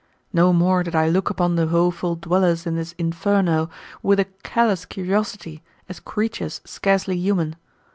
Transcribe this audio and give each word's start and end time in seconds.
No 0.33 0.51
more 0.51 0.81
did 0.81 0.95
I 0.95 1.09
look 1.09 1.29
upon 1.29 1.57
the 1.57 1.67
woful 1.67 2.15
dwellers 2.15 2.65
in 2.65 2.73
this 2.75 2.95
Inferno 2.97 3.69
with 4.01 4.19
a 4.19 4.25
callous 4.41 4.83
curiosity 4.83 5.61
as 5.87 5.99
creatures 5.99 6.59
scarcely 6.65 7.15
human. 7.19 7.55